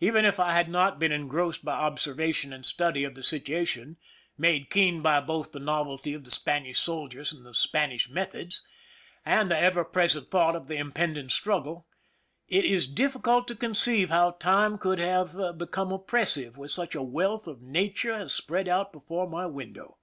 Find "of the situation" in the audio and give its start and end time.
3.04-3.98